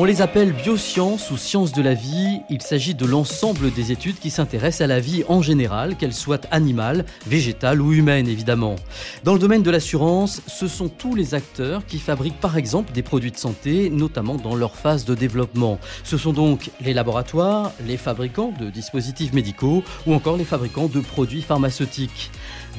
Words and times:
On 0.00 0.04
les 0.04 0.22
appelle 0.22 0.52
biosciences 0.52 1.32
ou 1.32 1.36
sciences 1.36 1.72
de 1.72 1.82
la 1.82 1.92
vie. 1.92 2.38
Il 2.50 2.62
s'agit 2.62 2.94
de 2.94 3.04
l'ensemble 3.04 3.72
des 3.72 3.90
études 3.90 4.20
qui 4.20 4.30
s'intéressent 4.30 4.82
à 4.82 4.86
la 4.86 5.00
vie 5.00 5.24
en 5.28 5.42
général, 5.42 5.96
qu'elle 5.96 6.14
soit 6.14 6.46
animale, 6.52 7.04
végétale 7.26 7.82
ou 7.82 7.92
humaine 7.92 8.28
évidemment. 8.28 8.76
Dans 9.24 9.32
le 9.32 9.40
domaine 9.40 9.64
de 9.64 9.72
l'assurance, 9.72 10.40
ce 10.46 10.68
sont 10.68 10.88
tous 10.88 11.16
les 11.16 11.34
acteurs 11.34 11.84
qui 11.84 11.98
fabriquent 11.98 12.38
par 12.38 12.56
exemple 12.56 12.92
des 12.92 13.02
produits 13.02 13.32
de 13.32 13.36
santé, 13.38 13.90
notamment 13.90 14.36
dans 14.36 14.54
leur 14.54 14.76
phase 14.76 15.04
de 15.04 15.16
développement. 15.16 15.80
Ce 16.04 16.16
sont 16.16 16.32
donc 16.32 16.70
les 16.80 16.94
laboratoires, 16.94 17.72
les 17.84 17.96
fabricants 17.96 18.52
de 18.60 18.70
dispositifs 18.70 19.32
médicaux 19.32 19.82
ou 20.06 20.14
encore 20.14 20.36
les 20.36 20.44
fabricants 20.44 20.86
de 20.86 21.00
produits 21.00 21.42
pharmaceutiques. 21.42 22.30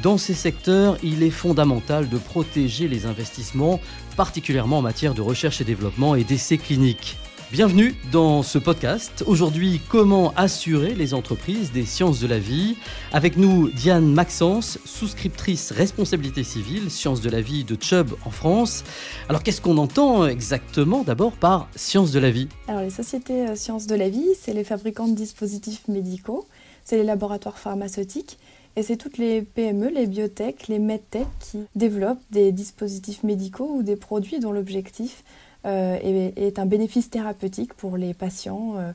Dans 0.01 0.17
ces 0.17 0.33
secteurs, 0.33 0.97
il 1.03 1.23
est 1.23 1.29
fondamental 1.29 2.07
de 2.07 2.17
protéger 2.17 2.87
les 2.87 3.05
investissements, 3.05 3.81
particulièrement 4.15 4.77
en 4.77 4.81
matière 4.81 5.13
de 5.13 5.21
recherche 5.21 5.59
et 5.59 5.65
développement 5.65 6.15
et 6.15 6.23
d'essais 6.23 6.57
cliniques. 6.57 7.17
Bienvenue 7.51 7.95
dans 8.11 8.43
ce 8.43 8.59
podcast. 8.59 9.23
Aujourd'hui, 9.25 9.81
comment 9.89 10.31
assurer 10.35 10.93
les 10.93 11.15
entreprises 11.15 11.71
des 11.71 11.83
sciences 11.83 12.19
de 12.19 12.27
la 12.27 12.37
vie? 12.37 12.77
Avec 13.11 13.37
nous, 13.37 13.69
Diane 13.71 14.05
Maxence, 14.05 14.77
souscriptrice 14.85 15.71
responsabilité 15.71 16.43
civile, 16.43 16.91
sciences 16.91 17.21
de 17.21 17.29
la 17.31 17.41
vie 17.41 17.63
de 17.63 17.75
Chubb 17.81 18.11
en 18.23 18.29
France. 18.29 18.83
Alors, 19.29 19.41
qu'est-ce 19.41 19.61
qu'on 19.61 19.79
entend 19.79 20.27
exactement 20.27 21.01
d'abord 21.01 21.31
par 21.31 21.67
sciences 21.75 22.11
de 22.11 22.19
la 22.19 22.29
vie? 22.29 22.49
Alors, 22.67 22.83
les 22.83 22.91
sociétés 22.91 23.47
euh, 23.47 23.55
sciences 23.55 23.87
de 23.87 23.95
la 23.95 24.09
vie, 24.09 24.29
c'est 24.39 24.53
les 24.53 24.63
fabricants 24.63 25.07
de 25.07 25.15
dispositifs 25.15 25.87
médicaux, 25.87 26.47
c'est 26.85 26.97
les 26.97 27.03
laboratoires 27.03 27.57
pharmaceutiques 27.57 28.37
et 28.79 28.83
c'est 28.83 28.95
toutes 28.95 29.17
les 29.17 29.41
PME, 29.41 29.89
les 29.89 30.07
biotech, 30.07 30.69
les 30.69 30.79
medtech 30.79 31.27
qui 31.41 31.65
développent 31.75 32.23
des 32.31 32.53
dispositifs 32.53 33.23
médicaux 33.23 33.69
ou 33.75 33.83
des 33.83 33.97
produits 33.97 34.39
dont 34.39 34.53
l'objectif 34.53 35.25
euh, 35.65 35.97
est, 36.01 36.59
un 36.59 36.65
bénéfice 36.65 37.09
thérapeutique 37.09 37.73
pour 37.73 37.97
les 37.97 38.13
patients 38.13 38.75
euh, 38.77 38.93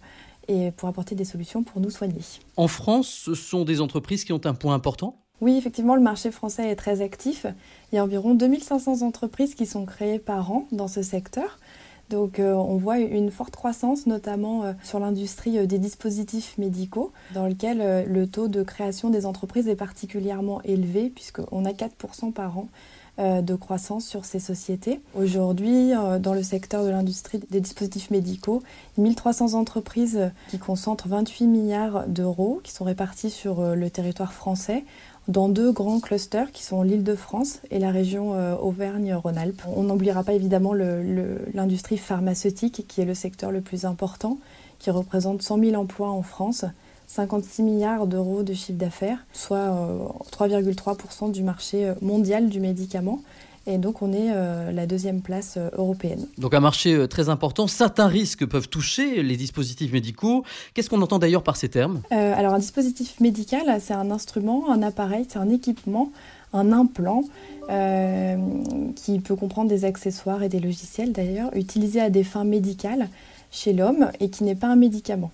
et 0.49 0.71
pour 0.71 0.89
apporter 0.89 1.15
des 1.15 1.27
solutions 1.27 1.63
pour 1.63 1.83
nous 1.83 1.91
soigner. 1.91 2.23
En 2.57 2.67
France, 2.67 3.09
ce 3.09 3.35
sont 3.35 3.67
des 3.67 3.83
entreprises 3.83 4.25
qui 4.25 4.33
ont 4.33 4.41
un 4.45 4.55
point 4.55 4.73
important? 4.73 5.19
Oui, 5.43 5.59
effectivement, 5.59 5.97
le 5.97 6.01
marché 6.01 6.31
français 6.31 6.71
est 6.71 6.77
très 6.77 7.03
actif. 7.03 7.45
Il 7.93 7.97
y 7.97 7.99
a 7.99 8.05
environ 8.05 8.33
2500 8.33 9.03
entreprises 9.03 9.55
qui 9.55 9.67
sont 9.67 9.85
créées 9.85 10.19
par 10.19 10.51
an 10.51 10.67
dans 10.73 10.89
ce 10.89 11.03
secteur. 11.03 11.59
Donc 12.15 12.39
euh, 12.39 12.53
on 12.53 12.77
voit 12.77 13.01
une 13.01 13.33
forte 13.33 13.57
croissance, 13.57 14.07
notamment 14.07 14.63
euh, 14.63 14.73
sur 14.85 15.01
l'industrie 15.01 15.59
euh, 15.59 15.67
des 15.67 15.81
dispositifs 15.81 16.57
médicaux, 16.59 17.13
dans 17.35 17.49
lequel 17.49 18.07
le 18.09 18.27
taux 18.29 18.47
de 18.47 18.63
création 18.63 19.11
des 19.11 19.27
entreprises 19.27 19.67
est 19.67 19.75
particulièrement 19.75 20.63
élevé, 20.63 21.11
puisqu'on 21.11 21.65
a 21.65 21.73
4% 21.73 22.33
par 22.33 22.59
an 22.59 22.69
de 23.17 23.55
croissance 23.55 24.05
sur 24.05 24.25
ces 24.25 24.41
sociétés. 24.41 25.01
Aujourd'hui, 25.15 25.93
dans 26.19 26.35
le 26.35 26.43
secteur 26.43 26.83
de 26.83 26.89
l'industrie 26.89 27.41
des 27.49 27.61
dispositifs 27.61 28.11
médicaux, 28.11 28.61
1300 28.99 29.55
entreprises 29.55 30.33
qui 30.49 30.59
concentrent 30.59 31.07
28 31.07 31.47
milliards 31.47 32.09
d'euros, 32.09 32.61
qui 32.65 32.73
sont 32.73 32.85
répartis 32.85 33.31
sur 33.31 33.77
le 33.77 33.89
territoire 33.89 34.33
français, 34.33 34.85
dans 35.29 35.49
deux 35.49 35.73
grands 35.73 36.01
clusters 36.01 36.53
qui 36.53 36.63
sont 36.63 36.83
l'île 36.83 37.05
de 37.05 37.15
France 37.15 37.61
et 37.71 37.79
la 37.79 37.91
région 37.91 38.35
euh, 38.35 38.57
Auvergne-Rhône-Alpes. 38.57 39.63
On 39.75 39.85
n'oubliera 39.85 40.23
pas 40.23 40.35
évidemment 40.35 40.75
l'industrie 40.75 41.97
pharmaceutique 41.97 42.85
qui 42.87 43.01
est 43.01 43.07
le 43.07 43.15
secteur 43.15 43.51
le 43.51 43.61
plus 43.61 43.85
important, 43.87 44.39
qui 44.79 44.91
représente 44.91 45.43
100 45.43 45.59
000 45.59 45.75
emplois 45.81 46.11
en 46.11 46.23
France. 46.23 46.65
56 47.07 47.63
milliards 47.63 48.07
d'euros 48.07 48.43
de 48.43 48.55
chiffre 48.55 48.79
d'affaires, 48.79 49.19
soit 49.33 49.69
3,3% 50.33 51.29
euh, 51.29 51.33
du 51.33 51.43
marché 51.43 51.87
euh, 51.87 51.95
mondial 52.01 52.49
du 52.49 52.61
médicament. 52.61 53.21
Et 53.67 53.79
donc 53.79 54.03
on 54.03 54.13
est 54.13 54.31
euh, 54.31 54.73
la 54.73 54.87
deuxième 54.87 55.23
place 55.23 55.55
euh, 55.57 55.71
européenne. 55.73 56.27
Donc 56.37 56.53
un 56.53 56.61
marché 56.61 56.95
euh, 56.95 57.07
très 57.07 57.29
important. 57.29 57.67
Certains 57.67 58.09
risques 58.09 58.45
peuvent 58.45 58.69
toucher 58.69 59.23
les 59.23 59.37
dispositifs 59.37 59.93
médicaux. 59.93 60.45
Qu'est-ce 60.75 60.91
qu'on 60.91 61.01
entend 61.01 61.19
d'ailleurs 61.19 61.43
par 61.43 61.57
ces 61.57 61.69
termes? 61.69 62.03
Alors 62.11 62.55
un 62.55 62.59
dispositif 62.59 63.21
médical, 63.21 63.79
c'est 63.81 63.95
un 63.95 64.11
instrument, 64.11 64.71
un 64.71 64.83
appareil, 64.83 65.27
c'est 65.29 65.39
un 65.39 65.49
équipement, 65.49 66.13
un 66.53 66.73
implant 66.73 67.23
qui 68.97 69.19
peut 69.21 69.37
comprendre 69.37 69.69
des 69.69 69.85
accessoires 69.85 70.43
et 70.43 70.49
des 70.49 70.61
logiciels 70.61 71.13
d'ailleurs, 71.13 71.51
utilisés 71.57 72.01
à 72.01 72.11
des 72.11 72.25
fins 72.25 72.45
médicales 72.45 73.09
chez 73.51 73.73
l'homme 73.73 74.11
et 74.21 74.29
qui 74.29 74.45
n'est 74.45 74.55
pas 74.55 74.69
un 74.69 74.77
médicament. 74.77 75.31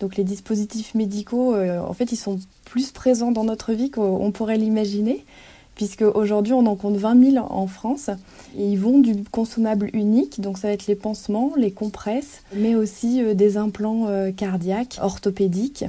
Donc 0.00 0.16
les 0.16 0.24
dispositifs 0.24 0.94
médicaux, 0.94 1.54
en 1.56 1.92
fait, 1.92 2.12
ils 2.12 2.16
sont 2.16 2.38
plus 2.64 2.90
présents 2.90 3.32
dans 3.32 3.44
notre 3.44 3.72
vie 3.72 3.90
qu'on 3.90 4.32
pourrait 4.32 4.58
l'imaginer 4.58 5.24
puisque 5.74 6.02
aujourd'hui 6.02 6.52
on 6.52 6.66
en 6.66 6.76
compte 6.76 6.96
20 6.96 7.32
000 7.32 7.46
en 7.48 7.66
France. 7.66 8.10
Et 8.56 8.68
ils 8.68 8.78
vont 8.78 8.98
du 8.98 9.24
consommable 9.30 9.90
unique, 9.92 10.40
donc 10.40 10.58
ça 10.58 10.68
va 10.68 10.74
être 10.74 10.86
les 10.86 10.94
pansements, 10.94 11.52
les 11.56 11.72
compresses, 11.72 12.42
mais 12.54 12.74
aussi 12.74 13.22
euh, 13.22 13.34
des 13.34 13.56
implants 13.56 14.06
euh, 14.08 14.30
cardiaques, 14.30 14.98
orthopédiques, 15.02 15.84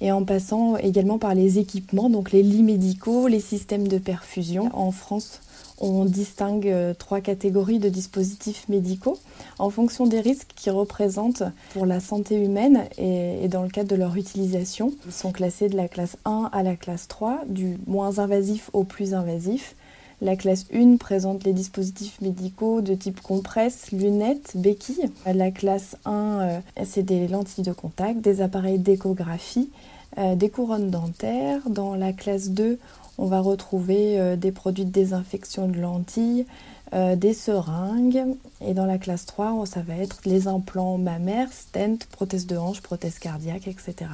et 0.00 0.12
en 0.12 0.24
passant 0.24 0.76
également 0.76 1.18
par 1.18 1.34
les 1.34 1.58
équipements, 1.58 2.08
donc 2.08 2.32
les 2.32 2.42
lits 2.42 2.62
médicaux, 2.62 3.28
les 3.28 3.40
systèmes 3.40 3.88
de 3.88 3.98
perfusion. 3.98 4.70
En 4.72 4.92
France, 4.92 5.40
on 5.80 6.04
distingue 6.04 6.68
euh, 6.68 6.94
trois 6.94 7.20
catégories 7.20 7.78
de 7.78 7.88
dispositifs 7.88 8.68
médicaux 8.68 9.18
en 9.58 9.70
fonction 9.70 10.06
des 10.06 10.20
risques 10.20 10.52
qu'ils 10.54 10.72
représentent 10.72 11.42
pour 11.72 11.86
la 11.86 12.00
santé 12.00 12.36
humaine 12.36 12.84
et, 12.98 13.48
dans 13.48 13.62
le 13.62 13.68
cadre 13.68 13.88
de 13.88 13.96
leur 13.96 14.16
utilisation. 14.16 14.92
Ils 15.06 15.12
sont 15.12 15.32
classés 15.32 15.68
de 15.68 15.76
la 15.76 15.88
classe 15.88 16.16
1 16.24 16.50
à 16.52 16.62
la 16.62 16.76
classe 16.76 17.08
3, 17.08 17.42
du 17.48 17.78
moins 17.86 18.18
invasif 18.18 18.70
au 18.72 18.84
plus 18.84 19.14
invasif. 19.14 19.74
La 20.22 20.36
classe 20.36 20.66
1 20.74 20.98
présente 20.98 21.44
les 21.44 21.54
dispositifs 21.54 22.20
médicaux 22.20 22.82
de 22.82 22.94
type 22.94 23.22
compresse, 23.22 23.90
lunettes, 23.90 24.52
béquilles. 24.54 25.10
La 25.24 25.50
classe 25.50 25.96
1, 26.04 26.12
euh, 26.12 26.60
c'est 26.84 27.02
des 27.02 27.26
lentilles 27.26 27.64
de 27.64 27.72
contact, 27.72 28.20
des 28.20 28.42
appareils 28.42 28.78
d'échographie, 28.78 29.70
euh, 30.18 30.34
des 30.34 30.50
couronnes 30.50 30.90
dentaires. 30.90 31.62
Dans 31.70 31.94
la 31.94 32.12
classe 32.12 32.50
2, 32.50 32.78
on 33.20 33.26
va 33.26 33.40
retrouver 33.40 34.18
euh, 34.18 34.34
des 34.34 34.50
produits 34.50 34.86
de 34.86 34.90
désinfection 34.90 35.68
de 35.68 35.78
lentilles, 35.78 36.46
euh, 36.94 37.16
des 37.16 37.34
seringues. 37.34 38.24
Et 38.62 38.72
dans 38.72 38.86
la 38.86 38.96
classe 38.96 39.26
3, 39.26 39.66
ça 39.66 39.82
va 39.82 39.94
être 39.94 40.20
les 40.24 40.48
implants 40.48 40.96
mammaires, 40.96 41.52
stent, 41.52 42.06
prothèses 42.10 42.46
de 42.46 42.56
hanche, 42.56 42.80
prothèses 42.80 43.18
cardiaques, 43.18 43.68
etc. 43.68 44.06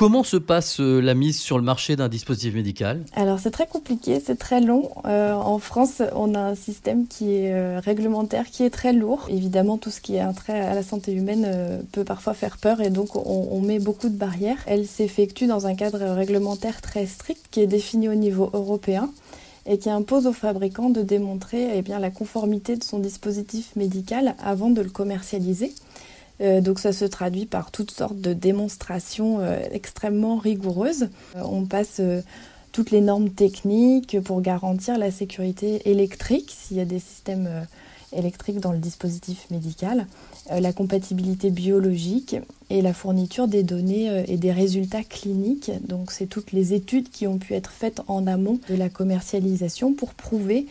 Comment 0.00 0.24
se 0.24 0.38
passe 0.38 0.80
euh, 0.80 0.98
la 1.02 1.12
mise 1.12 1.38
sur 1.38 1.58
le 1.58 1.62
marché 1.62 1.94
d'un 1.94 2.08
dispositif 2.08 2.54
médical? 2.54 3.04
Alors 3.12 3.38
c'est 3.38 3.50
très 3.50 3.66
compliqué, 3.66 4.18
c'est 4.18 4.38
très 4.38 4.62
long. 4.62 4.88
Euh, 5.04 5.34
en 5.34 5.58
France, 5.58 6.00
on 6.14 6.34
a 6.34 6.40
un 6.40 6.54
système 6.54 7.06
qui 7.06 7.34
est 7.34 7.52
euh, 7.52 7.80
réglementaire, 7.84 8.46
qui 8.46 8.62
est 8.62 8.70
très 8.70 8.94
lourd. 8.94 9.26
Évidemment, 9.28 9.76
tout 9.76 9.90
ce 9.90 10.00
qui 10.00 10.16
est 10.16 10.20
un 10.20 10.32
trait 10.32 10.58
à 10.58 10.74
la 10.74 10.82
santé 10.82 11.12
humaine 11.12 11.84
peut 11.92 12.04
parfois 12.04 12.32
faire 12.32 12.56
peur 12.56 12.80
et 12.80 12.88
donc 12.88 13.14
on, 13.14 13.60
met 13.60 13.78
beaucoup 13.78 14.08
de 14.08 14.16
barrières. 14.16 14.56
Elle 14.64 14.86
s'effectue 14.86 15.46
dans 15.46 15.66
un 15.66 15.74
cadre 15.74 16.02
réglementaire 16.14 16.80
très 16.80 17.04
strict 17.04 17.48
qui 17.50 17.60
est 17.60 17.66
défini 17.66 18.08
au 18.08 18.14
niveau 18.14 18.48
européen 18.54 19.10
et 19.66 19.76
qui 19.76 19.90
impose 19.90 20.26
aux 20.26 20.32
fabricants 20.32 20.88
de 20.88 21.02
démontrer 21.02 21.76
eh 21.76 21.82
la 21.86 22.10
conformité 22.10 22.76
de 22.76 22.84
son 22.84 23.00
dispositif 23.00 23.76
médical 23.76 24.34
avant 24.42 24.70
de 24.70 24.80
le 24.80 24.88
commercialiser. 24.88 25.74
Euh, 26.40 26.60
donc 26.60 26.78
ça 26.78 26.92
se 26.92 27.04
traduit 27.04 27.46
par 27.46 27.70
toutes 27.70 27.90
sortes 27.90 28.20
de 28.20 28.32
démonstrations 28.32 29.40
euh, 29.40 29.58
extrêmement 29.72 30.36
rigoureuses. 30.36 31.08
Euh, 31.36 31.42
on 31.44 31.64
passe 31.64 32.00
toutes 32.72 32.90
les 32.90 33.00
normes 33.00 33.30
techniques 33.30 34.20
pour 34.20 34.40
garantir 34.40 34.98
la 34.98 35.10
sécurité 35.10 35.90
électrique 35.90 36.50
s'il 36.56 36.76
y 36.76 36.80
a 36.80 36.84
des 36.84 37.00
systèmes 37.00 37.48
électriques 38.12 38.60
dans 38.60 38.72
le 38.72 38.78
dispositif 38.78 39.48
médical, 39.50 40.06
la 40.50 40.72
compatibilité 40.72 41.50
biologique 41.50 42.36
et 42.68 42.80
la 42.80 42.92
fourniture 42.92 43.48
des 43.48 43.64
données 43.64 44.24
et 44.28 44.36
des 44.36 44.52
résultats 44.52 45.02
cliniques. 45.02 45.70
Donc 45.86 46.12
c'est 46.12 46.26
toutes 46.26 46.52
les 46.52 46.74
études 46.74 47.08
qui 47.10 47.26
ont 47.26 47.38
pu 47.38 47.54
être 47.54 47.72
faites 47.72 48.02
en 48.06 48.26
amont 48.28 48.60
de 48.68 48.74
la 48.76 48.88
commercialisation 48.88 49.92
pour 49.92 50.14
prouver 50.14 50.66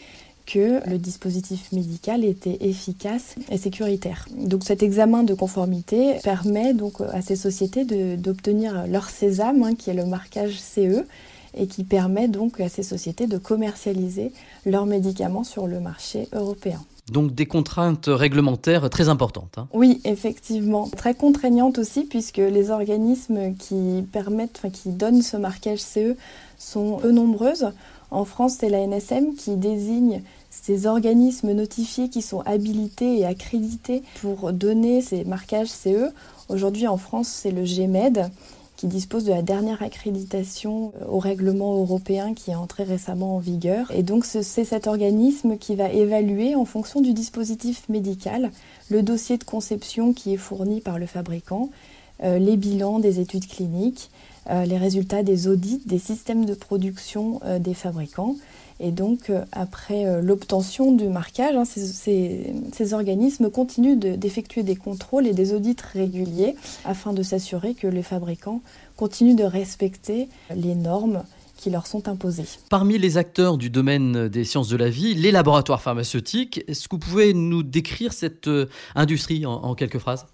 que 0.49 0.81
le 0.89 0.97
dispositif 0.97 1.71
médical 1.71 2.25
était 2.25 2.57
efficace 2.61 3.35
et 3.51 3.57
sécuritaire. 3.57 4.27
Donc 4.35 4.63
cet 4.63 4.81
examen 4.81 5.23
de 5.23 5.35
conformité 5.35 6.15
permet 6.23 6.73
donc 6.73 7.01
à 7.01 7.21
ces 7.21 7.35
sociétés 7.35 7.85
d'obtenir 8.17 8.87
leur 8.87 9.09
sésame, 9.09 9.63
hein, 9.63 9.75
qui 9.75 9.91
est 9.91 9.93
le 9.93 10.05
marquage 10.05 10.59
CE, 10.59 11.05
et 11.55 11.67
qui 11.67 11.83
permet 11.83 12.27
donc 12.27 12.59
à 12.59 12.69
ces 12.69 12.83
sociétés 12.83 13.27
de 13.27 13.37
commercialiser 13.37 14.31
leurs 14.65 14.85
médicaments 14.85 15.43
sur 15.43 15.67
le 15.67 15.79
marché 15.79 16.27
européen. 16.33 16.83
Donc 17.11 17.33
des 17.33 17.47
contraintes 17.47 18.05
réglementaires 18.07 18.89
très 18.89 19.09
importantes. 19.09 19.57
Hein. 19.57 19.67
Oui, 19.73 19.99
effectivement. 20.03 20.87
Très 20.95 21.15
contraignantes 21.15 21.79
aussi, 21.79 22.03
puisque 22.03 22.37
les 22.37 22.69
organismes 22.69 23.55
qui 23.55 24.05
permettent, 24.11 24.57
enfin, 24.57 24.69
qui 24.69 24.89
donnent 24.89 25.23
ce 25.23 25.37
marquage 25.37 25.79
CE 25.79 26.15
sont 26.57 26.97
peu 26.97 27.11
nombreuses. 27.11 27.71
En 28.11 28.25
France, 28.25 28.57
c'est 28.59 28.69
la 28.69 28.85
NSM 28.85 29.35
qui 29.35 29.55
désigne 29.55 30.21
ces 30.49 30.87
organismes 30.87 31.51
notifiés 31.53 32.09
qui 32.09 32.21
sont 32.21 32.41
habilités 32.41 33.19
et 33.19 33.25
accrédités 33.25 34.01
pour 34.21 34.51
donner 34.51 35.01
ces 35.01 35.23
marquages 35.23 35.69
CE. 35.69 36.11
Aujourd'hui 36.49 36.87
en 36.87 36.97
France, 36.97 37.27
c'est 37.27 37.51
le 37.51 37.63
GMED 37.63 38.31
qui 38.79 38.87
dispose 38.87 39.25
de 39.25 39.31
la 39.31 39.41
dernière 39.41 39.83
accréditation 39.83 40.93
euh, 41.01 41.05
au 41.09 41.19
règlement 41.19 41.77
européen 41.77 42.33
qui 42.33 42.51
est 42.51 42.55
entré 42.55 42.83
récemment 42.83 43.35
en 43.35 43.39
vigueur. 43.39 43.91
Et 43.91 44.03
donc 44.03 44.23
c'est 44.23 44.41
cet 44.41 44.87
organisme 44.87 45.57
qui 45.57 45.75
va 45.75 45.91
évaluer 45.91 46.55
en 46.55 46.63
fonction 46.63 47.01
du 47.01 47.11
dispositif 47.11 47.89
médical 47.89 48.51
le 48.89 49.03
dossier 49.03 49.37
de 49.37 49.43
conception 49.43 50.13
qui 50.13 50.33
est 50.33 50.37
fourni 50.37 50.79
par 50.79 50.97
le 50.97 51.07
fabricant, 51.07 51.69
euh, 52.23 52.39
les 52.39 52.55
bilans 52.55 52.99
des 52.99 53.19
études 53.19 53.47
cliniques, 53.47 54.11
les 54.47 54.77
résultats 54.77 55.23
des 55.23 55.47
audits 55.47 55.81
des 55.85 55.99
systèmes 55.99 56.45
de 56.45 56.53
production 56.53 57.39
des 57.59 57.73
fabricants. 57.73 58.35
Et 58.79 58.91
donc, 58.91 59.31
après 59.51 60.21
l'obtention 60.21 60.93
du 60.93 61.09
marquage, 61.09 61.55
hein, 61.55 61.65
ces, 61.65 62.93
organismes 62.93 63.49
continuent 63.49 63.99
d'effectuer 63.99 64.63
des 64.63 64.75
contrôles 64.75 65.27
et 65.27 65.33
des 65.33 65.53
audits 65.53 65.75
réguliers 65.93 66.55
afin 66.85 67.13
de 67.13 67.21
s'assurer 67.21 67.73
que 67.73 67.87
les 67.87 68.03
fabricants 68.03 68.61
continuent 68.95 69.35
de 69.35 69.43
respecter 69.43 70.29
les 70.55 70.75
normes 70.75 71.23
qui 71.59 71.69
leur 71.69 71.87
sont 71.87 72.07
imposées. 72.07 72.45
Parmi 72.69 72.97
les 72.97 73.17
acteurs 73.17 73.57
du 73.57 73.69
domaine 73.69 74.29
des 74.29 74.45
sciences 74.45 74.69
de 74.69 74.77
la 74.77 74.89
vie, 74.89 75.13
les 75.13 75.31
laboratoires 75.31 75.81
pharmaceutiques, 75.81 76.63
est-ce 76.67 76.87
que 76.87 76.95
vous 76.95 76.99
pouvez 76.99 77.33
nous 77.33 77.63
décrire 77.63 78.13
cette 78.13 78.47
euh, 78.47 78.69
industrie 78.95 79.45
en 79.45 79.75
quelques 79.75 79.99
phrases? 79.99 80.25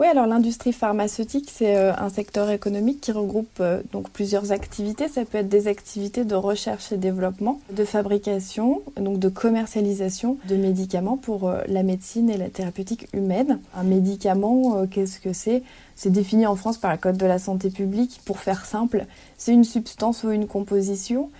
Oui, 0.00 0.08
alors 0.08 0.26
l'industrie 0.26 0.72
pharmaceutique, 0.72 1.48
c'est 1.52 1.76
euh, 1.76 1.92
un 1.96 2.08
secteur 2.08 2.50
économique 2.50 3.00
qui 3.00 3.12
regroupe 3.12 3.58
euh, 3.60 3.80
donc 3.92 4.10
plusieurs 4.10 4.50
activités. 4.50 5.06
Ça 5.06 5.24
peut 5.24 5.38
être 5.38 5.48
des 5.48 5.68
activités 5.68 6.24
de 6.24 6.34
recherche 6.34 6.90
et 6.90 6.96
développement, 6.96 7.60
de 7.70 7.84
fabrication, 7.84 8.82
donc 8.96 9.20
de 9.20 9.28
commercialisation 9.28 10.36
de 10.48 10.56
médicaments 10.56 11.16
pour 11.16 11.48
euh, 11.48 11.62
la 11.68 11.84
médecine 11.84 12.28
et 12.28 12.36
la 12.36 12.50
thérapeutique 12.50 13.06
humaine. 13.12 13.60
Un 13.72 13.84
médicament, 13.84 14.84
qu'est-ce 14.88 15.20
que 15.20 15.32
c'est? 15.32 15.62
C'est 15.94 16.10
défini 16.10 16.44
en 16.44 16.56
France 16.56 16.78
par 16.78 16.90
le 16.90 16.98
Code 16.98 17.16
de 17.16 17.26
la 17.26 17.38
santé 17.38 17.70
publique. 17.70 18.20
Pour 18.24 18.40
faire 18.40 18.66
simple, 18.66 19.06
c'est 19.36 19.52
une 19.52 19.62
substance 19.62 20.24
ou 20.24 20.32
une 20.32 20.48
composition 20.48 21.30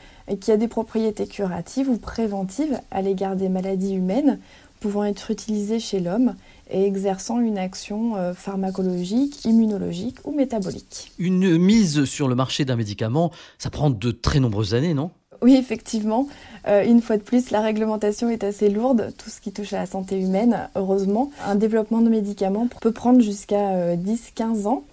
qui 0.41 0.53
a 0.53 0.57
des 0.57 0.69
propriétés 0.69 1.27
curatives 1.27 1.91
ou 1.91 1.97
préventives 1.97 2.81
à 2.93 3.03
l'égard 3.03 3.35
des 3.35 3.49
maladies 3.49 3.95
humaines 3.95 4.39
pouvant 4.85 5.05
être 5.05 5.31
utilisées 5.31 5.81
chez 5.81 5.99
l'homme 5.99 6.35
et 6.71 6.85
exerçant 6.85 7.41
une 7.41 7.59
action 7.59 8.17
euh, 8.17 8.33
pharmacologique, 8.35 9.45
immunologique 9.45 10.17
ou 10.25 10.33
métabolique. 10.33 11.13
Une 11.19 11.59
mise 11.59 12.05
sur 12.05 12.29
le 12.29 12.35
marché 12.35 12.65
d'un 12.65 12.77
médicament, 12.77 13.31
ça 13.59 13.71
prend 13.71 13.91
de 13.91 14.11
très 14.11 14.41
nombreuses 14.41 14.75
années, 14.75 14.95
non? 14.95 15.11
Oui, 15.43 15.57
effectivement. 15.57 16.27
Euh, 16.69 16.85
une 16.85 17.03
fois 17.03 17.19
de 17.19 17.23
plus, 17.23 17.51
la 17.51 17.61
réglementation 17.61 18.31
est 18.31 18.45
assez 18.45 18.71
lourde, 18.71 19.13
tout 19.19 19.29
ce 19.29 19.41
qui 19.41 19.53
touche 19.53 19.75
à 19.75 19.79
la 19.79 19.87
santé 19.87 20.19
humaine, 20.19 20.71
heureusement. 20.75 21.31
Un 21.45 21.55
développement 21.55 22.01
de 22.01 22.09
médicaments 22.09 22.67
peut 22.81 22.93
prendre 22.93 23.21
jusqu'à 23.21 23.95
10-15 23.97 24.63
euh, 24.63 24.67
ans 24.67 24.85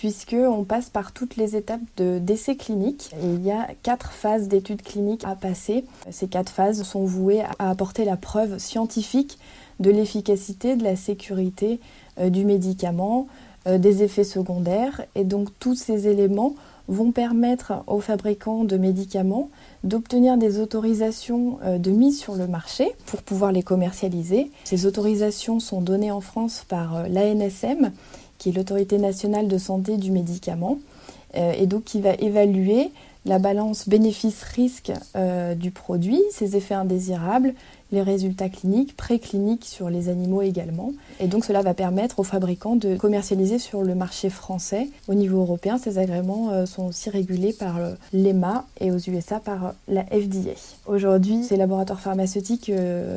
puisqu'on 0.00 0.64
passe 0.64 0.88
par 0.88 1.12
toutes 1.12 1.36
les 1.36 1.56
étapes 1.56 1.82
d'essais 1.98 2.56
cliniques. 2.56 3.10
il 3.22 3.44
y 3.44 3.50
a 3.50 3.68
quatre 3.82 4.12
phases 4.12 4.48
d'études 4.48 4.80
cliniques 4.80 5.26
à 5.26 5.34
passer. 5.34 5.84
Ces 6.10 6.26
quatre 6.26 6.50
phases 6.50 6.84
sont 6.84 7.04
vouées 7.04 7.42
à 7.58 7.68
apporter 7.68 8.06
la 8.06 8.16
preuve 8.16 8.56
scientifique 8.56 9.38
de 9.80 9.90
l'efficacité, 9.90 10.76
de 10.76 10.84
la 10.84 10.94
sécurité 10.94 11.80
euh, 12.18 12.30
du 12.30 12.44
médicament, 12.44 13.26
euh, 13.66 13.78
des 13.78 14.02
effets 14.02 14.24
secondaires. 14.24 15.02
Et 15.14 15.24
donc 15.24 15.48
tous 15.58 15.74
ces 15.74 16.06
éléments 16.06 16.54
vont 16.86 17.12
permettre 17.12 17.72
aux 17.86 18.00
fabricants 18.00 18.64
de 18.64 18.76
médicaments 18.76 19.48
d'obtenir 19.84 20.36
des 20.36 20.60
autorisations 20.60 21.58
euh, 21.64 21.78
de 21.78 21.90
mise 21.90 22.18
sur 22.18 22.34
le 22.34 22.46
marché 22.46 22.92
pour 23.06 23.22
pouvoir 23.22 23.52
les 23.52 23.62
commercialiser. 23.62 24.50
Ces 24.64 24.86
autorisations 24.86 25.60
sont 25.60 25.80
données 25.80 26.10
en 26.10 26.20
France 26.20 26.64
par 26.68 27.08
l'ANSM, 27.08 27.90
qui 28.38 28.50
est 28.50 28.52
l'autorité 28.52 28.98
nationale 28.98 29.48
de 29.48 29.58
santé 29.58 29.96
du 29.96 30.10
médicament, 30.12 30.78
et 31.34 31.66
donc 31.66 31.84
qui 31.84 32.00
va 32.00 32.14
évaluer 32.14 32.90
la 33.24 33.38
balance 33.38 33.88
bénéfice-risque 33.88 34.90
du 35.56 35.70
produit, 35.70 36.20
ses 36.32 36.56
effets 36.56 36.74
indésirables, 36.74 37.54
les 37.92 38.02
résultats 38.02 38.48
cliniques, 38.48 38.96
précliniques 38.96 39.64
sur 39.64 39.90
les 39.90 40.08
animaux 40.08 40.42
également. 40.42 40.92
Et 41.18 41.26
donc 41.26 41.44
cela 41.44 41.62
va 41.62 41.74
permettre 41.74 42.18
aux 42.18 42.24
fabricants 42.24 42.76
de 42.76 42.96
commercialiser 42.96 43.58
sur 43.58 43.82
le 43.82 43.94
marché 43.94 44.30
français. 44.30 44.88
Au 45.08 45.14
niveau 45.14 45.40
européen, 45.40 45.78
ces 45.78 45.98
agréments 45.98 46.50
euh, 46.50 46.66
sont 46.66 46.86
aussi 46.86 47.10
régulés 47.10 47.52
par 47.52 47.78
euh, 47.78 47.94
l'EMA 48.12 48.66
et 48.80 48.92
aux 48.92 48.98
USA 48.98 49.40
par 49.40 49.66
euh, 49.66 49.70
la 49.88 50.04
FDA. 50.04 50.54
Aujourd'hui, 50.86 51.44
ces 51.44 51.56
laboratoires 51.56 52.00
pharmaceutiques 52.00 52.72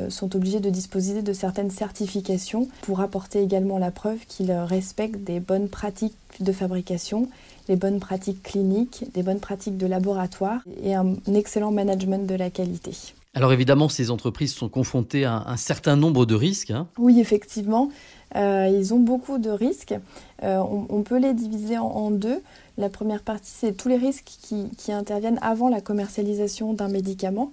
sont 0.08 0.36
obligés 0.36 0.60
de 0.60 0.70
disposer 0.70 1.22
de 1.22 1.32
certaines 1.32 1.70
certifications 1.70 2.68
pour 2.82 3.00
apporter 3.00 3.42
également 3.42 3.78
la 3.78 3.90
preuve 3.90 4.18
qu'ils 4.26 4.52
respectent 4.52 5.24
des 5.24 5.40
bonnes 5.40 5.68
pratiques 5.68 6.14
de 6.40 6.52
fabrication 6.52 7.28
les 7.68 7.76
bonnes 7.76 8.00
pratiques 8.00 8.42
cliniques, 8.42 9.04
des 9.14 9.22
bonnes 9.22 9.40
pratiques 9.40 9.78
de 9.78 9.86
laboratoire 9.86 10.60
et 10.82 10.94
un 10.94 11.14
excellent 11.34 11.70
management 11.70 12.26
de 12.26 12.34
la 12.34 12.50
qualité. 12.50 13.14
Alors 13.34 13.52
évidemment, 13.52 13.88
ces 13.88 14.12
entreprises 14.12 14.54
sont 14.54 14.68
confrontées 14.68 15.24
à 15.24 15.44
un 15.48 15.56
certain 15.56 15.96
nombre 15.96 16.24
de 16.24 16.36
risques. 16.36 16.70
Hein. 16.70 16.86
Oui, 16.98 17.18
effectivement, 17.18 17.90
euh, 18.36 18.70
ils 18.72 18.94
ont 18.94 19.00
beaucoup 19.00 19.38
de 19.38 19.50
risques. 19.50 19.94
Euh, 20.44 20.58
on, 20.58 21.02
peut 21.02 21.18
les 21.18 21.34
diviser 21.34 21.76
en, 21.76 22.12
deux. 22.12 22.40
La 22.78 22.88
première 22.88 23.22
partie, 23.22 23.50
c'est 23.50 23.76
tous 23.76 23.88
les 23.88 23.96
risques 23.96 24.30
qui, 24.40 24.92
interviennent 24.92 25.40
avant 25.42 25.68
la 25.68 25.80
commercialisation 25.80 26.74
d'un 26.74 26.88
médicament. 26.88 27.52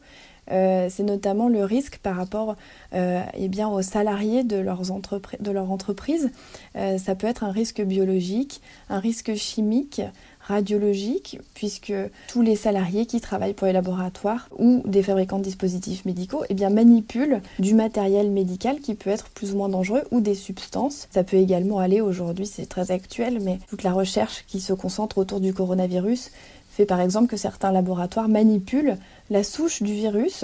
Euh, 0.52 0.88
c'est 0.90 1.04
notamment 1.04 1.50
le 1.50 1.64
risque 1.64 1.98
par 2.00 2.16
rapport 2.16 2.56
eh 2.94 3.48
bien, 3.48 3.68
aux 3.68 3.82
salariés 3.82 4.44
de, 4.44 4.58
de 4.58 5.52
leur 5.52 5.72
entreprise. 5.72 6.30
ça 6.76 7.16
peut 7.16 7.28
être 7.28 7.44
un 7.44 7.52
risque 7.52 7.82
biologique, 7.82 8.62
un 8.90 9.00
risque 9.00 9.34
chimique, 9.34 10.02
radiologique, 10.48 11.40
puisque 11.54 11.94
tous 12.28 12.42
les 12.42 12.56
salariés 12.56 13.06
qui 13.06 13.22
travaillent 13.22 13.54
pour 13.54 13.68
les 13.68 13.74
laboratoires 13.74 14.50
ou 14.58 14.82
des 14.86 15.04
fabricants 15.04 15.40
de 15.40 15.44
dispositifs 15.44 16.06
médicaux 16.06 16.44
eh 16.50 16.70
manipulent 16.70 17.42
du 17.60 17.74
matériel 17.74 18.32
médical 18.32 18.80
qui 18.80 18.96
peut 18.96 19.10
être 19.10 19.30
plus 19.30 19.54
ou 19.54 19.58
moins 19.58 19.70
dangereux 19.70 20.04
ou 20.12 20.22
des 20.22 20.36
substances. 20.36 21.08
Ça 21.12 21.24
peut 21.24 21.38
également 21.38 21.80
aller 21.80 22.02
aujourd'hui, 22.02 22.46
c'est 22.46 22.68
très 22.68 22.92
actuel, 22.92 23.40
mais 23.42 23.60
toute 23.70 23.84
la 23.84 23.94
recherche 23.94 24.46
qui 24.48 24.60
se 24.60 24.74
concentre 24.74 25.18
autour 25.18 25.40
du 25.40 25.54
coronavirus 25.54 26.32
fait 26.72 26.86
par 26.86 27.02
exemple 27.02 27.28
que 27.28 27.38
certains 27.38 27.72
laboratoires 27.72 28.30
manipulent 28.30 28.96
la 29.32 29.44
souche 29.46 29.82
du 29.82 29.94
virus 29.94 30.44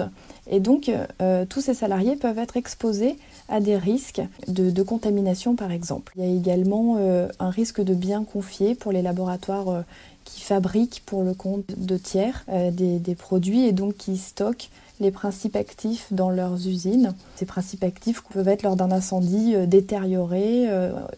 et 0.50 0.60
donc 0.60 0.90
euh, 1.20 1.44
tous 1.44 1.60
ces 1.60 1.74
salariés 1.74 2.16
peuvent 2.16 2.38
être 2.38 2.56
exposés 2.56 3.16
à 3.48 3.60
des 3.60 3.76
risques 3.76 4.22
de, 4.48 4.82
contamination 4.82 5.54
par 5.54 5.70
exemple. 5.70 6.14
Il 6.16 6.24
y 6.24 6.26
a 6.26 6.34
également 6.34 6.96
euh, 6.98 7.28
un 7.38 7.50
risque 7.50 7.82
de 7.82 7.92
biens 7.94 8.24
confiés 8.24 8.74
pour 8.74 8.90
les 8.90 9.02
laboratoires 9.02 9.68
euh, 9.68 9.82
qui 10.24 10.40
fabriquent 10.40 11.02
pour 11.04 11.22
le 11.22 11.34
compte 11.34 11.66
de 11.76 11.96
tiers 11.96 12.44
des, 12.72 13.14
produits 13.14 13.66
et 13.66 13.72
donc 13.72 13.96
qui 13.96 14.16
stockent 14.16 14.70
les 15.00 15.10
principes 15.10 15.56
actifs 15.56 16.06
dans 16.10 16.28
leurs 16.28 16.66
usines. 16.66 17.14
Ces 17.36 17.46
principes 17.46 17.84
actifs 17.84 18.22
peuvent 18.32 18.48
être 18.48 18.62
lors 18.62 18.76
d'un 18.76 18.90
incendie 18.90 19.54
détériorés 19.66 20.66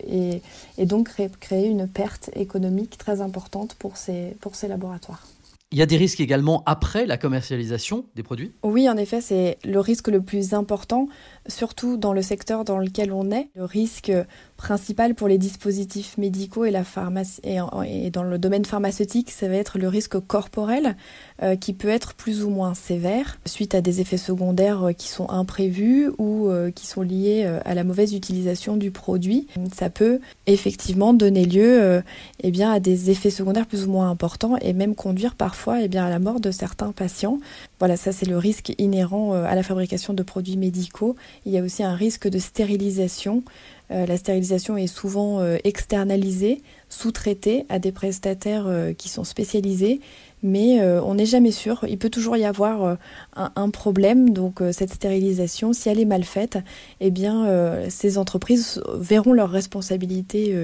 et, 0.06 0.86
donc 0.86 1.10
créer 1.40 1.66
une 1.66 1.88
perte 1.88 2.30
économique 2.36 2.98
très 2.98 3.20
importante 3.20 3.74
pour 3.74 3.96
ces 3.96 4.36
laboratoires. 4.68 5.26
Il 5.72 5.78
y 5.78 5.82
a 5.82 5.86
des 5.86 5.96
risques 5.96 6.18
également 6.18 6.64
après 6.66 7.06
la 7.06 7.16
commercialisation 7.16 8.06
des 8.16 8.24
produits? 8.24 8.50
Oui, 8.64 8.88
en 8.88 8.96
effet, 8.96 9.20
c'est 9.20 9.56
le 9.64 9.78
risque 9.78 10.08
le 10.08 10.20
plus 10.20 10.52
important, 10.52 11.06
surtout 11.50 11.96
dans 11.96 12.12
le 12.12 12.22
secteur 12.22 12.64
dans 12.64 12.78
lequel 12.78 13.12
on 13.12 13.30
est. 13.30 13.48
Le 13.54 13.64
risque 13.64 14.12
principal 14.56 15.14
pour 15.14 15.26
les 15.26 15.38
dispositifs 15.38 16.18
médicaux 16.18 16.64
et, 16.64 16.70
la 16.70 16.84
pharmacie, 16.84 17.40
et, 17.44 18.10
dans 18.10 18.22
le 18.22 18.38
domaine 18.38 18.64
pharmaceutique, 18.64 19.30
ça 19.30 19.48
va 19.48 19.54
être 19.54 19.78
le 19.78 19.88
risque 19.88 20.18
corporel 20.20 20.96
euh, 21.42 21.56
qui 21.56 21.72
peut 21.72 21.88
être 21.88 22.14
plus 22.14 22.44
ou 22.44 22.50
moins 22.50 22.74
sévère 22.74 23.38
suite 23.46 23.74
à 23.74 23.80
des 23.80 24.00
effets 24.00 24.18
secondaires 24.18 24.84
euh, 24.84 24.92
qui 24.92 25.08
sont 25.08 25.30
imprévus 25.30 26.10
ou 26.18 26.48
euh, 26.48 26.70
qui 26.70 26.86
sont 26.86 27.02
liés 27.02 27.44
à 27.64 27.74
la 27.74 27.84
mauvaise 27.84 28.14
utilisation 28.14 28.76
du 28.76 28.90
produit. 28.90 29.46
Ça 29.74 29.90
peut 29.90 30.20
effectivement 30.46 31.14
donner 31.14 31.44
lieu 31.44 32.02
eh 32.42 32.62
à 32.62 32.80
des 32.80 33.10
effets 33.10 33.30
secondaires 33.30 33.66
plus 33.66 33.86
ou 33.86 33.90
moins 33.90 34.10
importants 34.10 34.56
et 34.60 34.72
même 34.72 34.94
conduire 34.94 35.34
parfois 35.34 35.82
eh 35.82 35.96
à 35.96 36.10
la 36.10 36.18
mort 36.18 36.40
de 36.40 36.50
certains 36.50 36.92
patients. 36.92 37.38
Voilà, 37.80 37.96
ça 37.96 38.12
c'est 38.12 38.26
le 38.26 38.38
risque 38.38 38.72
inhérent 38.78 39.32
à 39.32 39.54
la 39.54 39.62
fabrication 39.64 40.14
de 40.14 40.22
produits 40.22 40.56
médicaux. 40.56 41.16
Il 41.44 41.52
y 41.52 41.58
a 41.58 41.62
aussi 41.62 41.82
un 41.82 41.94
risque 41.94 42.28
de 42.28 42.38
stérilisation 42.38 43.42
euh, 43.90 44.06
la 44.06 44.16
stérilisation 44.16 44.76
est 44.76 44.86
souvent 44.86 45.40
euh, 45.40 45.56
externalisée, 45.64 46.62
sous-traitée 46.88 47.66
à 47.68 47.78
des 47.78 47.90
prestataires 47.90 48.66
euh, 48.66 48.92
qui 48.92 49.08
sont 49.08 49.24
spécialisés, 49.24 50.00
mais 50.42 50.80
on 50.82 51.16
n'est 51.16 51.26
jamais 51.26 51.50
sûr. 51.50 51.84
Il 51.86 51.98
peut 51.98 52.08
toujours 52.08 52.34
y 52.34 52.46
avoir 52.46 52.96
un, 53.36 53.68
problème. 53.68 54.30
Donc 54.30 54.62
cette 54.72 54.90
stérilisation, 54.90 55.74
si 55.74 55.90
elle 55.90 56.00
est 56.00 56.06
mal 56.06 56.24
faite, 56.24 56.56
eh 57.00 57.10
bien 57.10 57.46
ces 57.90 58.16
entreprises 58.16 58.82
verront 58.94 59.34
leurs 59.34 59.50
responsabilités 59.50 60.56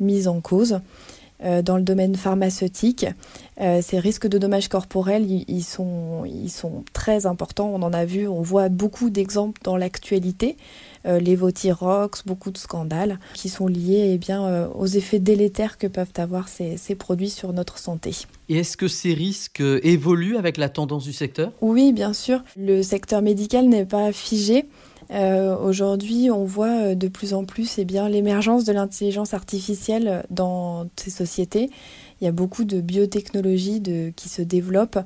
mises 0.00 0.28
en 0.28 0.42
cause. 0.42 0.80
Dans 1.40 1.76
le 1.76 1.82
domaine 1.82 2.14
pharmaceutique, 2.16 3.06
ces 3.58 3.98
risques 3.98 4.26
de 4.26 4.38
dommages 4.38 4.68
corporels, 4.68 5.30
ils, 5.30 5.62
sont, 5.62 6.24
sont 6.48 6.84
très 6.92 7.26
importants. 7.26 7.70
On 7.72 7.82
en 7.82 7.92
a 7.92 8.04
vu, 8.04 8.26
on 8.26 8.42
voit 8.42 8.68
beaucoup 8.68 9.10
d'exemples 9.10 9.60
dans 9.62 9.76
l'actualité. 9.76 10.56
Euh, 11.06 11.18
l'évothyrox, 11.20 12.24
beaucoup 12.24 12.50
de 12.50 12.58
scandales 12.58 13.18
qui 13.34 13.48
sont 13.48 13.66
liés 13.66 14.12
eh 14.14 14.18
bien, 14.18 14.44
euh, 14.44 14.68
aux 14.74 14.86
effets 14.86 15.18
délétères 15.18 15.78
que 15.78 15.86
peuvent 15.86 16.12
avoir 16.16 16.48
ces, 16.48 16.76
ces 16.76 16.94
produits 16.94 17.30
sur 17.30 17.52
notre 17.52 17.78
santé. 17.78 18.14
Et 18.48 18.58
est-ce 18.58 18.76
que 18.76 18.88
ces 18.88 19.14
risques 19.14 19.62
évoluent 19.82 20.36
avec 20.36 20.56
la 20.56 20.68
tendance 20.68 21.04
du 21.04 21.12
secteur? 21.12 21.52
Oui, 21.60 21.92
bien 21.92 22.12
sûr. 22.12 22.42
Le 22.56 22.82
secteur 22.82 23.22
médical 23.22 23.68
n'est 23.68 23.86
pas 23.86 24.12
figé. 24.12 24.64
Euh, 25.10 25.56
Aujourd'hui, 25.56 26.30
on 26.30 26.44
voit 26.44 26.94
de 26.94 27.08
plus 27.08 27.34
en 27.34 27.44
plus 27.44 27.78
eh 27.78 27.84
bien, 27.84 28.08
l'émergence 28.08 28.64
de 28.64 28.72
l'intelligence 28.72 29.34
artificielle 29.34 30.24
dans 30.30 30.88
ces 30.96 31.10
sociétés. 31.10 31.70
Il 32.20 32.24
y 32.24 32.28
a 32.28 32.32
beaucoup 32.32 32.64
de 32.64 32.80
biotechnologies 32.80 33.80
de, 33.80 34.10
qui 34.16 34.28
se 34.28 34.40
développent 34.40 34.98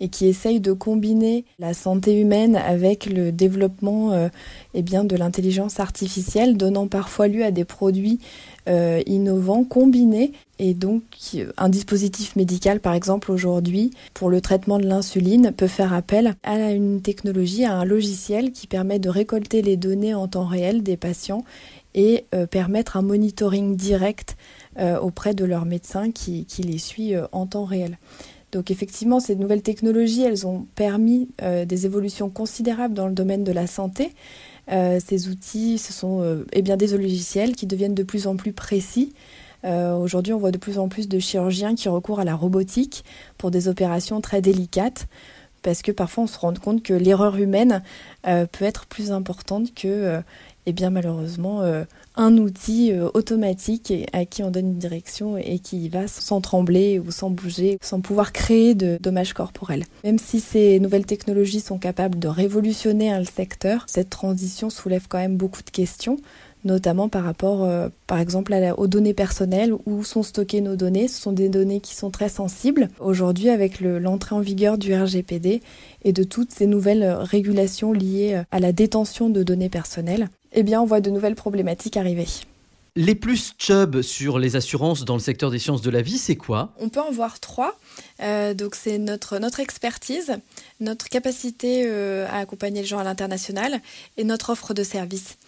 et 0.00 0.08
qui 0.08 0.26
essayent 0.26 0.60
de 0.60 0.72
combiner 0.72 1.44
la 1.58 1.74
santé 1.74 2.18
humaine 2.18 2.56
avec 2.56 3.06
le 3.06 3.32
développement 3.32 4.12
euh, 4.12 4.28
eh 4.72 4.82
bien, 4.82 5.04
de 5.04 5.14
l'intelligence 5.14 5.78
artificielle, 5.78 6.56
donnant 6.56 6.86
parfois 6.86 7.28
lieu 7.28 7.44
à 7.44 7.50
des 7.50 7.64
produits 7.64 8.18
euh, 8.66 9.02
innovants 9.06 9.64
combinés. 9.64 10.32
Et 10.58 10.72
donc, 10.72 11.02
un 11.58 11.68
dispositif 11.68 12.36
médical, 12.36 12.80
par 12.80 12.94
exemple, 12.94 13.30
aujourd'hui, 13.30 13.90
pour 14.14 14.30
le 14.30 14.40
traitement 14.40 14.78
de 14.78 14.86
l'insuline, 14.86 15.52
peut 15.52 15.66
faire 15.66 15.92
appel 15.92 16.34
à 16.44 16.70
une 16.70 17.02
technologie, 17.02 17.64
à 17.64 17.74
un 17.74 17.84
logiciel 17.84 18.52
qui 18.52 18.66
permet 18.66 18.98
de 18.98 19.10
récolter 19.10 19.60
les 19.62 19.76
données 19.76 20.14
en 20.14 20.28
temps 20.28 20.46
réel 20.46 20.82
des 20.82 20.96
patients 20.96 21.44
et 21.94 22.24
euh, 22.34 22.46
permettre 22.46 22.96
un 22.96 23.02
monitoring 23.02 23.76
direct 23.76 24.36
auprès 24.78 25.34
de 25.34 25.44
leur 25.44 25.64
médecin 25.64 26.10
qui, 26.10 26.46
les 26.58 26.78
suit 26.78 27.14
euh, 27.14 27.26
en 27.32 27.46
temps 27.46 27.64
réel. 27.64 27.98
Donc 28.52 28.70
effectivement, 28.70 29.20
ces 29.20 29.36
nouvelles 29.36 29.62
technologies, 29.62 30.22
elles 30.22 30.46
ont 30.46 30.66
permis 30.76 31.28
des 31.66 31.86
évolutions 31.86 32.30
considérables 32.30 32.94
dans 32.94 33.08
le 33.08 33.12
domaine 33.12 33.42
de 33.42 33.50
la 33.50 33.66
santé. 33.66 34.14
ces 34.68 35.28
outils, 35.28 35.76
ce 35.76 35.92
sont 35.92 36.44
eh 36.52 36.62
bien, 36.62 36.76
des 36.76 36.96
logiciels 36.96 37.56
qui 37.56 37.66
deviennent 37.66 37.96
de 37.96 38.04
plus 38.04 38.28
en 38.28 38.36
plus 38.36 38.52
précis. 38.52 39.12
Aujourd'hui, 39.64 40.32
on 40.32 40.38
voit 40.38 40.52
de 40.52 40.58
plus 40.58 40.78
en 40.78 40.88
plus 40.88 41.08
de 41.08 41.18
chirurgiens 41.18 41.74
qui 41.74 41.88
recourent 41.88 42.20
à 42.20 42.24
la 42.24 42.36
robotique 42.36 43.04
pour 43.38 43.50
des 43.50 43.66
opérations 43.66 44.20
très 44.20 44.40
délicates 44.40 45.08
parce 45.62 45.82
que 45.82 45.90
parfois 45.90 46.22
on 46.22 46.28
se 46.28 46.38
rend 46.38 46.54
compte 46.54 46.84
que 46.84 46.94
l'erreur 46.94 47.34
humaine 47.34 47.82
peut 48.22 48.64
être 48.64 48.86
plus 48.86 49.10
importante 49.10 49.74
que 49.74 50.22
et 50.66 50.72
bien 50.72 50.90
malheureusement 50.90 51.62
euh, 51.62 51.84
un 52.16 52.38
outil 52.38 52.92
euh, 52.92 53.08
automatique 53.14 53.92
à 54.12 54.24
qui 54.24 54.42
on 54.42 54.50
donne 54.50 54.68
une 54.68 54.78
direction 54.78 55.36
et 55.36 55.58
qui 55.58 55.88
va 55.88 56.06
sans 56.06 56.40
trembler 56.40 56.98
ou 56.98 57.10
sans 57.10 57.30
bouger, 57.30 57.78
sans 57.82 58.00
pouvoir 58.00 58.32
créer 58.32 58.74
de 58.74 58.98
dommages 59.00 59.32
corporels. 59.32 59.84
Même 60.04 60.18
si 60.18 60.40
ces 60.40 60.78
nouvelles 60.80 61.06
technologies 61.06 61.60
sont 61.60 61.78
capables 61.78 62.18
de 62.18 62.28
révolutionner 62.28 63.16
le 63.18 63.24
secteur, 63.24 63.84
cette 63.88 64.10
transition 64.10 64.70
soulève 64.70 65.06
quand 65.08 65.18
même 65.18 65.36
beaucoup 65.36 65.62
de 65.62 65.70
questions 65.70 66.18
notamment 66.64 67.08
par 67.08 67.24
rapport, 67.24 67.64
euh, 67.64 67.88
par 68.06 68.18
exemple, 68.18 68.54
aux 68.76 68.86
données 68.86 69.14
personnelles, 69.14 69.74
où 69.86 70.02
sont 70.02 70.22
stockées 70.22 70.60
nos 70.60 70.76
données. 70.76 71.08
Ce 71.08 71.20
sont 71.20 71.32
des 71.32 71.48
données 71.48 71.80
qui 71.80 71.94
sont 71.94 72.10
très 72.10 72.28
sensibles. 72.28 72.88
Aujourd'hui, 73.00 73.50
avec 73.50 73.80
l'entrée 73.80 74.34
en 74.34 74.40
vigueur 74.40 74.78
du 74.78 74.94
RGPD 74.94 75.60
et 76.04 76.12
de 76.12 76.24
toutes 76.24 76.52
ces 76.52 76.66
nouvelles 76.66 77.04
régulations 77.04 77.92
liées 77.92 78.42
à 78.50 78.60
la 78.60 78.72
détention 78.72 79.28
de 79.28 79.42
données 79.42 79.68
personnelles, 79.68 80.28
eh 80.54 80.62
bien, 80.62 80.80
on 80.80 80.86
voit 80.86 81.00
de 81.00 81.10
nouvelles 81.10 81.34
problématiques 81.34 81.96
arriver. 81.96 82.26
Les 82.96 83.16
plus 83.16 83.54
Chubb 83.58 84.02
sur 84.02 84.38
les 84.38 84.54
assurances 84.54 85.04
dans 85.04 85.14
le 85.14 85.20
secteur 85.20 85.50
des 85.50 85.58
sciences 85.58 85.82
de 85.82 85.90
la 85.90 86.00
vie, 86.00 86.16
c'est 86.16 86.36
quoi? 86.36 86.72
On 86.78 86.88
peut 86.88 87.00
en 87.00 87.10
voir 87.10 87.40
trois. 87.40 87.76
Euh, 88.20 88.54
donc 88.54 88.76
c'est 88.76 88.98
notre, 88.98 89.38
notre 89.38 89.58
expertise, 89.58 90.36
notre 90.78 91.08
capacité 91.08 91.86
euh, 91.86 92.24
à 92.30 92.38
accompagner 92.38 92.82
les 92.82 92.86
gens 92.86 93.00
à 93.00 93.04
l'international 93.04 93.80
et 94.16 94.22
notre 94.22 94.50
offre 94.50 94.74
de 94.74 94.84
service. 94.84 95.38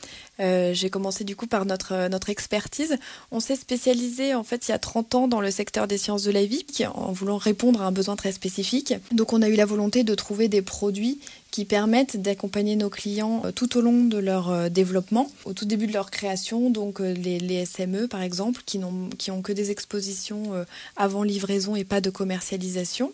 Euh, 0.40 0.74
j'ai 0.74 0.90
commencé 0.90 1.22
du 1.22 1.36
coup 1.36 1.46
par 1.46 1.66
notre, 1.66 2.08
notre 2.08 2.30
expertise. 2.30 2.96
On 3.30 3.38
s'est 3.38 3.54
spécialisé 3.54 4.34
en 4.34 4.42
fait 4.42 4.66
il 4.66 4.72
y 4.72 4.74
a 4.74 4.80
30 4.80 5.14
ans 5.14 5.28
dans 5.28 5.40
le 5.40 5.52
secteur 5.52 5.86
des 5.86 5.98
sciences 5.98 6.24
de 6.24 6.32
la 6.32 6.44
vie 6.44 6.66
en 6.92 7.12
voulant 7.12 7.38
répondre 7.38 7.80
à 7.80 7.86
un 7.86 7.92
besoin 7.92 8.16
très 8.16 8.32
spécifique. 8.32 8.92
Donc 9.12 9.32
on 9.32 9.40
a 9.40 9.48
eu 9.48 9.54
la 9.54 9.66
volonté 9.66 10.02
de 10.02 10.14
trouver 10.16 10.48
des 10.48 10.62
produits 10.62 11.20
qui 11.50 11.64
permettent 11.64 12.16
d'accompagner 12.20 12.76
nos 12.76 12.90
clients 12.90 13.42
euh, 13.44 13.52
tout 13.52 13.76
au 13.78 13.80
long 13.80 14.04
de 14.04 14.18
leur 14.18 14.50
euh, 14.50 14.68
développement, 14.68 15.30
au 15.44 15.52
tout 15.52 15.64
début 15.64 15.86
de 15.86 15.92
leur 15.92 16.10
création, 16.10 16.70
donc 16.70 17.00
les, 17.00 17.38
les 17.38 17.64
SME 17.64 18.08
par 18.08 18.22
exemple, 18.22 18.62
qui 18.66 18.78
n'ont 18.78 19.42
que 19.42 19.52
des 19.52 19.70
expositions 19.70 20.52
avant 20.96 21.22
livraison 21.22 21.76
et 21.76 21.84
pas 21.84 22.00
de 22.00 22.10
commercialisation. 22.10 23.12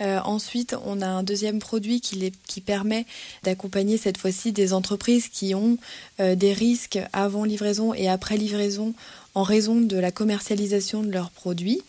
Euh, 0.00 0.18
ensuite, 0.24 0.76
on 0.84 1.00
a 1.00 1.06
un 1.06 1.22
deuxième 1.22 1.60
produit 1.60 2.00
qui, 2.00 2.60
permet 2.60 3.04
d'accompagner 3.42 3.96
cette 3.96 4.18
fois-ci 4.18 4.52
des 4.52 4.72
entreprises 4.72 5.28
qui 5.28 5.54
ont 5.54 5.78
euh, 6.20 6.34
des 6.34 6.52
risques 6.52 6.98
avant 7.12 7.44
livraison 7.44 7.94
et 7.94 8.08
après 8.08 8.36
livraison 8.36 8.94
en 9.34 9.42
raison 9.42 9.80
de 9.80 9.96
la 9.96 10.10
commercialisation 10.10 11.02
de 11.02 11.10
leurs 11.10 11.30
produits. 11.30 11.82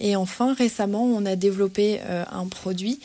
Et 0.00 0.16
enfin, 0.16 0.54
récemment, 0.54 1.04
on 1.04 1.24
a 1.26 1.36
développé 1.36 2.00
euh, 2.02 2.24
un 2.30 2.46
produit 2.46 3.00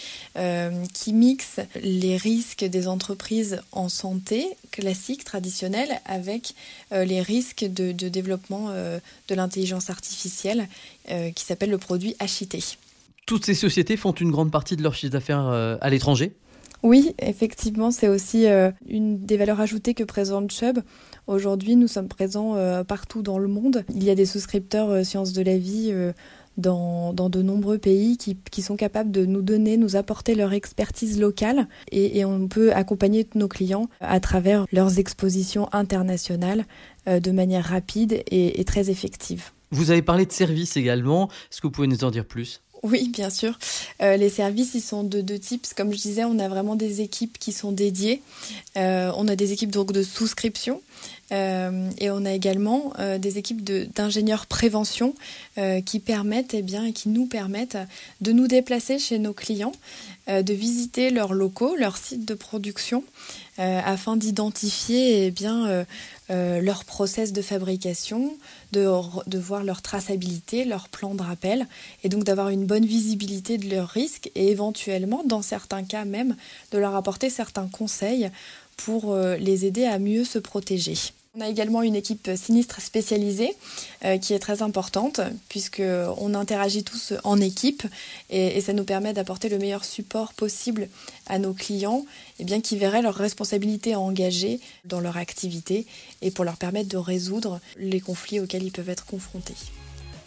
qui 0.94 1.14
mixe 1.14 1.60
les 1.82 2.18
risques 2.18 2.64
des 2.64 2.88
entreprises 2.88 3.62
en 3.72 3.90
santé 3.90 4.48
classique, 4.72 5.24
traditionnelle, 5.24 6.00
avec 6.06 6.54
les 6.92 7.22
risques 7.22 7.66
de, 7.66 7.92
de 7.92 8.10
développement 8.10 8.70
de 8.70 9.36
l'intelligence 9.36 9.90
artificielle 9.90 10.68
qui 11.08 11.46
s'appelle 11.46 11.70
le 11.70 11.78
produit 11.78 12.16
HIT 12.22 12.78
toutes 13.32 13.46
ces 13.46 13.54
sociétés 13.54 13.96
font 13.96 14.12
une 14.12 14.30
grande 14.30 14.52
partie 14.52 14.76
de 14.76 14.84
leur 14.84 14.94
chiffre 14.94 15.14
d'affaires 15.14 15.48
euh, 15.48 15.78
à 15.80 15.90
l'étranger? 15.90 16.34
Oui, 16.84 17.16
effectivement, 17.18 17.90
c'est 17.90 18.10
aussi 18.10 18.46
euh, 18.46 18.72
une 18.90 19.26
des 19.26 19.38
valeurs 19.38 19.62
ajoutées 19.62 19.94
que 19.94 20.04
présente 20.04 20.52
Chubb. 20.52 20.80
Aujourd'hui, 21.28 21.78
nous 21.78 21.88
sommes 21.88 22.10
présents 22.10 22.56
euh, 22.58 22.84
partout 22.84 23.22
dans 23.22 23.38
le 23.38 23.48
monde. 23.48 23.86
Il 23.96 24.04
y 24.04 24.10
a 24.10 24.16
des 24.16 24.26
souscripteurs 24.26 25.06
sciences 25.06 25.32
de 25.32 25.44
la 25.44 25.58
vie 25.58 25.94
dans, 26.58 27.14
de 27.14 27.42
nombreux 27.42 27.78
pays 27.78 28.18
qui, 28.18 28.62
sont 28.62 28.76
capables 28.76 29.12
de 29.12 29.26
nous 29.26 29.42
donner, 29.42 29.78
nous 29.78 29.96
apporter 29.96 30.36
leur 30.36 30.54
expertise 30.54 31.20
locale 31.20 31.68
et, 31.92 32.24
on 32.26 32.48
peut 32.48 32.74
accompagner 32.74 33.28
nos 33.36 33.48
clients 33.48 33.90
à 34.00 34.20
travers 34.20 34.66
leurs 34.72 35.00
expositions 35.00 35.68
internationales 35.74 36.66
de 37.08 37.32
manière 37.32 37.66
rapide 37.66 38.24
et, 38.28 38.60
et 38.60 38.66
très 38.66 38.90
effective. 38.90 39.52
Vous 39.72 39.90
avez 39.92 40.02
parlé 40.02 40.26
de 40.26 40.32
services 40.32 40.78
également. 40.78 41.30
Est-ce 41.50 41.62
que 41.62 41.68
vous 41.68 41.72
pouvez 41.72 41.88
nous 41.88 42.04
en 42.04 42.12
dire 42.12 42.26
plus? 42.26 42.62
Oui, 42.84 43.10
bien 43.10 43.30
sûr. 43.30 43.58
Euh, 44.02 44.18
les 44.18 44.30
services, 44.30 44.74
ils 44.74 44.82
sont 44.82 45.04
de 45.04 45.22
deux 45.22 45.38
types. 45.38 45.68
Comme 45.78 45.94
je 45.94 46.00
disais, 46.00 46.24
on 46.24 46.40
a 46.40 46.50
vraiment 46.50 46.76
des 46.76 47.02
équipes 47.02 47.38
qui 47.38 47.52
sont 47.52 47.72
dédiées. 47.72 48.22
Euh, 48.76 49.12
on 49.16 49.28
a 49.28 49.36
des 49.36 49.52
équipes 49.52 49.72
donc 49.72 49.92
de 49.92 50.02
souscription 50.02 50.82
euh, 50.82 51.21
et 51.32 52.10
on 52.12 52.26
a 52.26 52.32
également 52.34 52.94
des 53.20 53.38
équipes 53.38 53.64
d'ingénieurs 53.96 54.46
prévention 54.46 55.16
qui 55.86 56.00
permettent, 56.00 56.54
eh 56.54 56.62
bien, 56.62 56.92
qui 56.92 57.10
nous 57.10 57.26
permettent 57.26 57.78
de 58.20 58.32
nous 58.32 58.48
déplacer 58.48 59.00
chez 59.00 59.18
nos 59.18 59.34
clients, 59.34 59.72
de 60.28 60.54
visiter 60.54 61.10
leurs 61.10 61.34
locaux, 61.34 61.76
leurs 61.78 61.98
sites 61.98 62.26
de 62.26 62.34
production, 62.34 63.04
afin 63.58 64.18
d'identifier 64.18 65.26
eh 65.28 65.32
bien 65.32 65.86
leur 66.30 66.84
process 66.86 67.32
de 67.32 67.42
fabrication, 67.42 68.36
de, 68.72 69.38
voir 69.38 69.64
leur 69.64 69.82
traçabilité, 69.82 70.66
leur 70.66 70.90
plan 70.90 71.16
de 71.16 71.22
rappel, 71.22 71.68
et 72.04 72.10
donc 72.10 72.24
d'avoir 72.24 72.50
une 72.50 72.66
bonne 72.66 72.86
visibilité 72.86 73.58
de 73.58 73.70
leurs 73.70 73.90
risques 73.90 74.32
et 74.36 74.48
éventuellement, 74.50 75.24
dans 75.26 75.42
certains 75.42 75.84
cas 75.84 76.06
même, 76.06 76.36
de 76.72 76.78
leur 76.78 76.96
apporter 76.96 77.30
certains 77.30 77.68
conseils 77.68 78.30
pour 78.78 79.14
euh, 79.14 79.38
les 79.38 79.66
aider 79.66 79.86
à 79.86 80.00
mieux 80.00 80.24
se 80.24 80.40
protéger. 80.40 80.96
On 81.34 81.40
a 81.40 81.48
également 81.48 81.82
une 81.82 81.96
équipe 81.96 82.30
sinistre 82.36 82.82
spécialisée 82.82 83.56
euh, 84.04 84.18
qui 84.18 84.34
est 84.34 84.40
très 84.40 84.62
importante 84.62 85.22
puisqu'on 85.48 86.34
interagit 86.34 86.84
tous 86.84 87.14
en 87.24 87.40
équipe 87.40 87.84
et, 88.30 88.60
ça 88.60 88.74
nous 88.74 88.84
permet 88.84 89.14
d'apporter 89.14 89.48
le 89.48 89.58
meilleur 89.58 89.86
support 89.86 90.34
possible 90.34 90.90
à 91.28 91.40
nos 91.40 91.54
clients 91.54 92.06
et 92.40 92.44
bien 92.44 92.60
qui 92.60 92.78
verraient 92.78 93.02
leurs 93.02 93.16
responsabilités 93.16 93.96
engagées 93.96 94.60
dans 94.84 95.00
leur 95.00 95.16
activité 95.16 95.86
et 96.22 96.32
pour 96.32 96.44
leur 96.44 96.58
permettre 96.58 96.90
de 96.90 96.98
résoudre 96.98 97.62
les 97.78 98.02
conflits 98.02 98.42
auxquels 98.42 98.64
ils 98.64 98.74
peuvent 98.74 98.90
être 98.90 99.06
confrontés. 99.06 99.56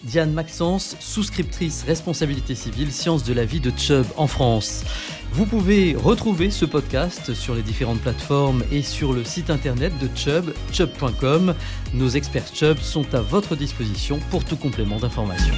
Diane 0.05 0.33
Maxence, 0.33 0.97
souscriptrice 1.01 1.85
responsabilité 1.87 2.55
civile, 2.55 2.93
sciences 2.93 3.25
de 3.25 3.33
la 3.33 3.45
vie 3.45 3.61
de 3.61 3.73
Chubb 3.77 4.07
en 4.17 4.27
France. 4.27 4.85
Vous 5.33 5.47
pouvez 5.47 5.97
retrouver 5.97 6.51
ce 6.51 6.65
podcast 6.65 7.35
sur 7.35 7.55
les 7.55 7.63
différentes 7.63 8.01
plateformes 8.01 8.63
et 8.71 8.83
sur 8.83 9.13
le 9.13 9.25
site 9.25 9.51
internet 9.51 9.93
de 9.99 10.09
Chubb, 10.15 10.53
chubb.com. 10.73 11.55
Nos 11.95 12.09
experts 12.11 12.55
Chubb 12.55 12.79
sont 12.79 13.15
à 13.15 13.21
votre 13.21 13.57
disposition 13.57 14.21
pour 14.31 14.45
tout 14.45 14.57
complément 14.57 14.99
d'information. 14.99 15.55